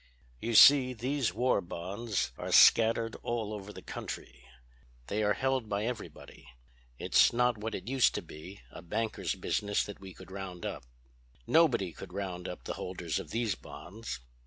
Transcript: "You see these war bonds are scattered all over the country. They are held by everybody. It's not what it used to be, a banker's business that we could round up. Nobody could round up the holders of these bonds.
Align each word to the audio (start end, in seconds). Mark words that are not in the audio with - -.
"You 0.39 0.55
see 0.55 0.93
these 0.93 1.31
war 1.31 1.61
bonds 1.61 2.31
are 2.35 2.51
scattered 2.51 3.15
all 3.21 3.53
over 3.53 3.71
the 3.71 3.83
country. 3.83 4.41
They 5.05 5.21
are 5.21 5.33
held 5.35 5.69
by 5.69 5.85
everybody. 5.85 6.47
It's 6.97 7.31
not 7.31 7.59
what 7.59 7.75
it 7.75 7.87
used 7.87 8.15
to 8.15 8.23
be, 8.23 8.61
a 8.71 8.81
banker's 8.81 9.35
business 9.35 9.83
that 9.83 9.99
we 9.99 10.15
could 10.15 10.31
round 10.31 10.65
up. 10.65 10.85
Nobody 11.45 11.91
could 11.93 12.13
round 12.13 12.47
up 12.47 12.63
the 12.63 12.73
holders 12.81 13.19
of 13.19 13.29
these 13.29 13.53
bonds. 13.53 14.19